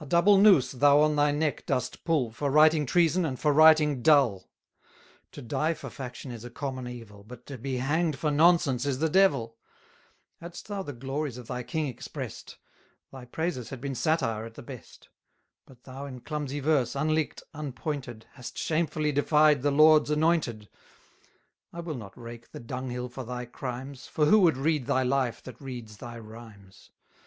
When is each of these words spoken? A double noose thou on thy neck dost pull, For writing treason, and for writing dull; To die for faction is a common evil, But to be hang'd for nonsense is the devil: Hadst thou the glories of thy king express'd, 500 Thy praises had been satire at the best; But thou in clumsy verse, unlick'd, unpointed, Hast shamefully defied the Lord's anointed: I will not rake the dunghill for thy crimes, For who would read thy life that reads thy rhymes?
A 0.00 0.06
double 0.06 0.38
noose 0.38 0.72
thou 0.72 1.00
on 1.00 1.14
thy 1.16 1.30
neck 1.30 1.66
dost 1.66 2.02
pull, 2.04 2.30
For 2.32 2.50
writing 2.50 2.86
treason, 2.86 3.26
and 3.26 3.38
for 3.38 3.52
writing 3.52 4.00
dull; 4.00 4.48
To 5.32 5.42
die 5.42 5.74
for 5.74 5.90
faction 5.90 6.30
is 6.30 6.42
a 6.42 6.48
common 6.48 6.88
evil, 6.88 7.22
But 7.22 7.44
to 7.48 7.58
be 7.58 7.76
hang'd 7.76 8.18
for 8.18 8.30
nonsense 8.30 8.86
is 8.86 8.98
the 8.98 9.10
devil: 9.10 9.58
Hadst 10.40 10.68
thou 10.68 10.82
the 10.82 10.94
glories 10.94 11.36
of 11.36 11.48
thy 11.48 11.64
king 11.64 11.86
express'd, 11.86 12.56
500 13.10 13.12
Thy 13.12 13.30
praises 13.30 13.68
had 13.68 13.82
been 13.82 13.94
satire 13.94 14.46
at 14.46 14.54
the 14.54 14.62
best; 14.62 15.10
But 15.66 15.82
thou 15.84 16.06
in 16.06 16.20
clumsy 16.22 16.60
verse, 16.60 16.94
unlick'd, 16.94 17.42
unpointed, 17.52 18.24
Hast 18.32 18.56
shamefully 18.56 19.12
defied 19.12 19.60
the 19.60 19.70
Lord's 19.70 20.08
anointed: 20.08 20.70
I 21.74 21.80
will 21.80 21.94
not 21.96 22.18
rake 22.18 22.52
the 22.52 22.60
dunghill 22.60 23.10
for 23.10 23.22
thy 23.24 23.44
crimes, 23.44 24.06
For 24.06 24.24
who 24.24 24.38
would 24.40 24.56
read 24.56 24.86
thy 24.86 25.02
life 25.02 25.42
that 25.42 25.60
reads 25.60 25.98
thy 25.98 26.18
rhymes? 26.18 26.90